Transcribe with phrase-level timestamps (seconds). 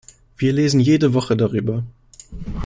[0.35, 1.83] Wir lesen jede Woche darüber.